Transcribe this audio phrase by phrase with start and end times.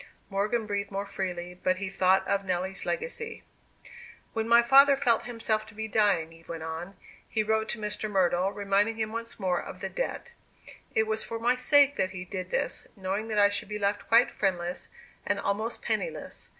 [0.31, 3.43] Morgan breathed more freely; but he thought of Nelly's legacy.
[4.33, 6.95] "When my father felt himself to be dying," Eve went on,
[7.29, 8.09] "he wrote to Mr.
[8.09, 10.31] Myrtle, reminding him once more of the debt.
[10.95, 14.07] It was for my sake that he did this, knowing that I should be left
[14.07, 14.89] quite friendless,
[15.23, 16.49] and almost penniless.